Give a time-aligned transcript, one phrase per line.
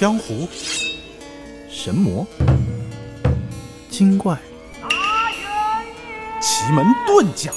[0.00, 0.48] 江湖、
[1.68, 2.26] 神魔、
[3.90, 4.34] 精怪、
[6.40, 7.52] 奇门遁甲、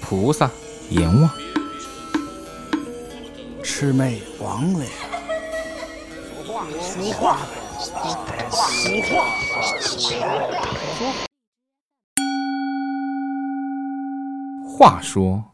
[0.00, 0.48] 菩萨、
[0.90, 1.28] 阎王、
[3.64, 4.86] 魑魅魍魉。
[6.80, 7.36] 说话，
[8.60, 9.26] 说话，
[14.78, 15.44] 话说，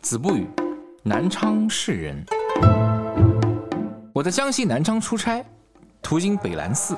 [0.00, 0.48] 子不语，
[1.02, 2.24] 南昌市人。
[4.14, 5.44] 我在江西南昌出差，
[6.00, 6.96] 途经北兰寺，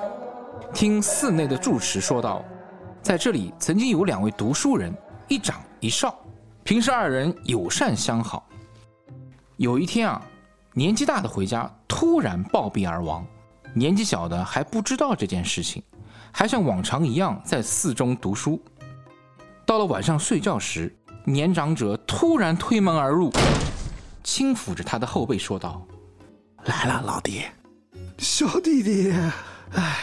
[0.74, 2.44] 听寺内的住持说道，
[3.00, 4.94] 在这里曾经有两位读书人，
[5.26, 6.14] 一长一少，
[6.62, 8.46] 平时二人友善相好。
[9.56, 10.20] 有一天啊，
[10.74, 13.26] 年纪大的回家突然暴毙而亡，
[13.72, 15.82] 年纪小的还不知道这件事情，
[16.30, 18.60] 还像往常一样在寺中读书。
[19.64, 20.94] 到了晚上睡觉时，
[21.24, 23.32] 年长者突然推门而入，
[24.22, 25.82] 轻抚着他的后背说道
[26.66, 27.42] ：“来了，老弟。
[28.18, 29.12] 小弟弟，
[29.74, 29.98] 唉，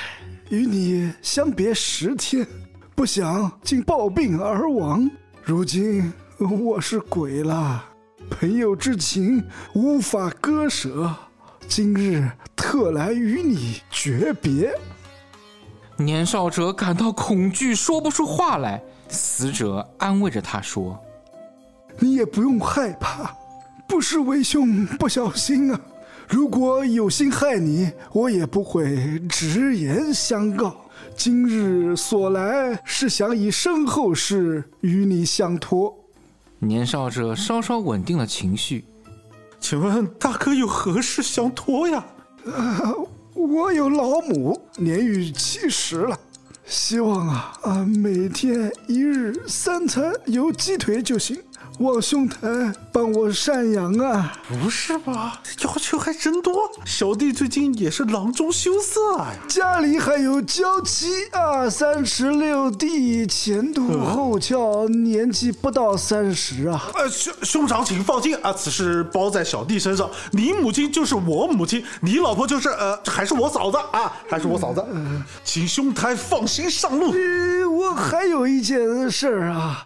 [0.50, 2.48] 与你相别十天，
[2.96, 5.10] 不想竟暴病而亡。
[5.44, 7.84] 如今我是鬼了，
[8.30, 11.14] 朋友之情无法割舍，
[11.68, 14.74] 今日特来与你诀别。”
[15.98, 18.82] 年少者感到恐惧，说不出话来。
[19.10, 20.98] 死者安慰着他说
[22.00, 23.36] ：“你也不用害怕，
[23.88, 25.80] 不是为兄不小心啊。
[26.28, 30.76] 如果有心害你，我也不会直言相告。
[31.16, 35.96] 今日所来是想以身后事与你相托。”
[36.60, 38.86] 年少者稍稍稳定了情绪，
[39.60, 42.06] 请问大哥有何事相托呀？
[42.46, 42.96] 呃，
[43.34, 46.18] 我有老母，年逾七十了。
[46.66, 51.38] 希望啊啊，每天一日三餐有鸡腿就行，
[51.80, 52.38] 望兄台
[52.92, 54.38] 帮我赡养啊！
[54.48, 55.42] 不是吧？
[55.64, 56.70] 要求还真多。
[56.86, 66.90] 小弟最近也是囊中羞涩呀，家里还有娇妻啊，三十六弟前凸后翘，年纪不到三十啊。
[66.94, 70.10] 呃，兄兄长请放心啊，此事包在小弟身上。
[70.32, 74.86] 你母亲就是我母亲，你老婆就是呃，还是我嫂子啊，还是我嫂子。
[75.44, 77.12] 请兄台放心上路。
[77.12, 79.86] 呃，我还有一件事儿啊。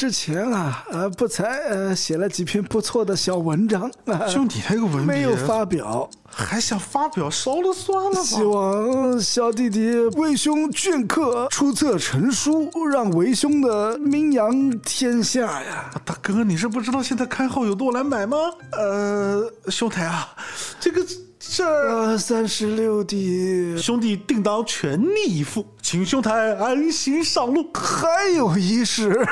[0.00, 8.22] 之前啊，呃，不才呃写了几篇不错的小文章，啊、就你那个文笔没有发表，还想发表，烧了算了吧。
[8.22, 15.90] 希望小弟弟为兄镌刻出册成书，让为兄的名扬天下呀！
[16.02, 18.38] 大哥，你是不知道现在开号有多难买吗？
[18.72, 20.34] 呃，兄台啊，
[20.80, 21.04] 这个。
[21.52, 27.68] 这呃，三十六弟，兄弟定当全力以赴，请兄台安心上路。
[27.74, 29.26] 还有一事，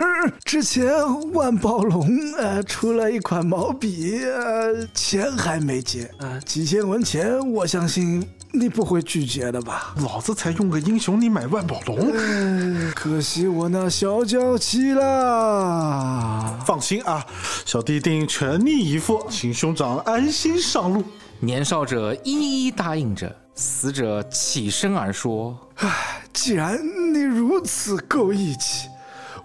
[0.45, 0.93] 之前
[1.33, 9.95] 万宝龙呃出了一款毛笔，呃，钱还没结啊，几千文钱，我相信你不会拒绝的吧？
[10.03, 12.11] 老子才用个英雄，你买万宝龙？
[12.13, 16.59] 呃，可惜我那小娇妻啦。
[16.67, 17.25] 放心啊，
[17.65, 21.05] 小弟定全力以赴，请兄长安心上路。
[21.41, 26.77] 年少者一一答应着，死者起身而说：“唉，既然
[27.15, 28.89] 你如此够义气，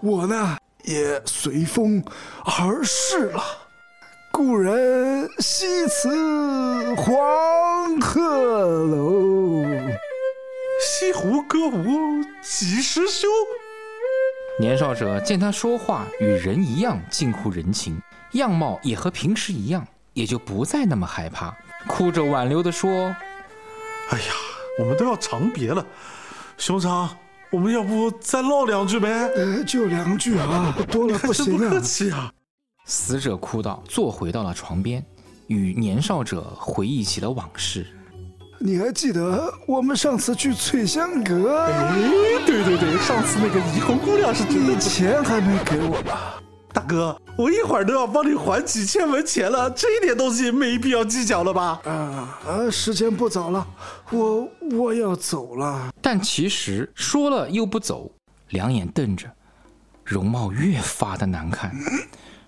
[0.00, 2.02] 我呢也随风
[2.44, 3.40] 而逝了。
[4.32, 8.20] 故人西辞黄鹤
[8.86, 9.62] 楼，
[10.82, 13.28] 西湖歌舞几时休？”
[14.58, 21.56] 年少者见他说话与人一样近乎人情，样貌也和平时一样，也就不再那么害怕。
[21.86, 23.14] 哭着挽留的说
[24.10, 24.34] ：“哎呀，
[24.78, 25.84] 我们都要长别了，
[26.56, 27.08] 兄长，
[27.50, 29.08] 我们要不再唠两句呗？
[29.36, 32.32] 呃，就两句啊， 多了不行啊。”不客气啊。
[32.86, 35.04] 死者哭道，坐回到了床边，
[35.46, 37.86] 与年少者回忆起了往事。
[38.58, 41.64] 你还记得我们上次去翠香阁？
[41.66, 41.92] 哎，
[42.46, 46.40] 对对对，上次那个怡红姑娘是真的，钱还没给我吧？
[46.74, 51.80] 大哥，我一会儿都要帮你还几千文钱了，这一点东西没必要计较了吧？
[51.84, 53.64] 啊啊，时间不早了，
[54.10, 55.88] 我我要走了。
[56.02, 58.10] 但其实说了又不走，
[58.48, 59.30] 两眼瞪着，
[60.04, 61.72] 容貌越发的难看。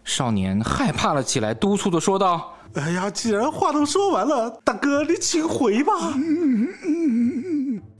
[0.03, 5.93] 少年害怕了起来，督促的说道：“哎呀，既然话都说完了，大哥你请回吧。”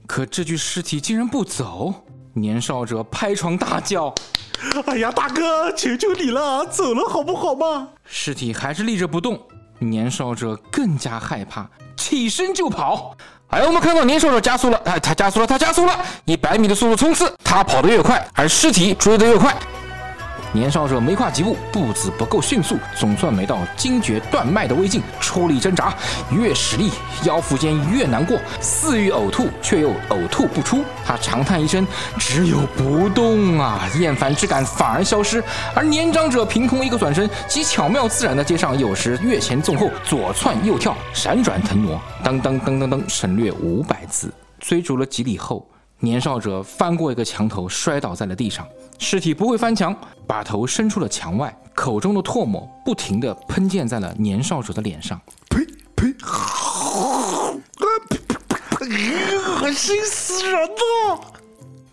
[0.05, 2.05] 可这具尸体竟然不走，
[2.37, 4.13] 年少者拍床大叫。
[4.85, 7.89] 哎呀，大哥，求求你了，走了好不好嘛？
[8.05, 9.39] 尸体还是立着不动，
[9.79, 13.15] 年少者更加害怕，起身就跑。
[13.47, 19.55] 哎，我们看到年少者加速了，哎，他加速了，他加速了，以百米的速度冲刺，他跑得越快，而尸体追得越快。
[20.57, 25.95] 年少者没跨几步，步子不够迅速，总算没到惊觉断脉的危境，出力挣扎，
[26.31, 26.89] 越使力，
[27.25, 30.83] 腰腹间越难过，似欲呕吐，却又呕吐不出。
[31.05, 31.85] 他长叹一声，
[32.17, 35.43] 只有不动啊，厌烦之感反而消失。
[35.75, 44.33] 而年长者凭空一个转身，极巧妙自然的接上，有时跃前纵后，左窜右跳，闪转腾挪，噔噔噔噔噔，省略五百字。
[44.59, 45.63] 追逐了几里后，
[45.99, 48.67] 年少者翻过一个墙头，摔倒在了地上。
[48.99, 49.95] 尸体不会翻墙，
[50.27, 55.19] 把头伸出了墙外，口中的唾沫不停地喷溅在了年少者的脸上。
[55.49, 55.65] 呸
[55.95, 56.13] 呸！
[59.61, 61.19] 恶心死人了！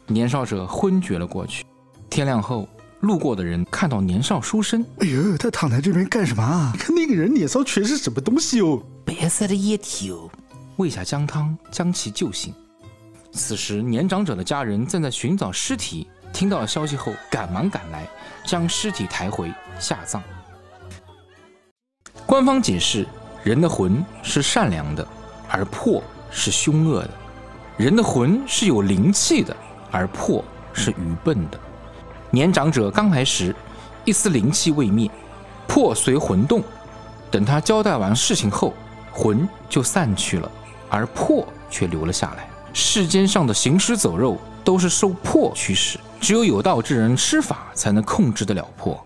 [0.06, 1.64] 年少者昏厥了过去。
[2.10, 2.68] 天亮后，
[3.00, 6.74] 路过的人看到年少书生，哎呦，他躺在这边干什么啊？
[6.78, 8.82] 看那个人脸上全是什么东西哦？
[9.04, 10.30] 白色的液体哦。
[10.76, 12.54] 喂下姜汤，将其救醒。
[13.34, 18.06] 此时，年长者的家人正在寻找尸体，听到了消息后，赶忙赶来，
[18.46, 20.22] 将尸体抬回下葬。
[22.24, 23.06] 官方解释：
[23.42, 25.06] 人的魂是善良的，
[25.48, 26.00] 而魄
[26.30, 27.10] 是凶恶的；
[27.76, 29.54] 人的魂是有灵气的，
[29.90, 31.58] 而魄是愚笨的。
[32.30, 33.54] 年长者刚来时，
[34.04, 35.10] 一丝灵气未灭，
[35.66, 36.62] 魄随魂动。
[37.32, 38.72] 等他交代完事情后，
[39.12, 40.48] 魂就散去了。
[40.88, 42.48] 而魄却留了下来。
[42.76, 49.00] 世间上的行尸走肉都是受魄驱使，只有有道之人施法才能控制得了魄。